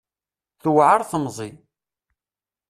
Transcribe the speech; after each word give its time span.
Tewɛer 0.61 0.99
temẓi. 1.09 1.49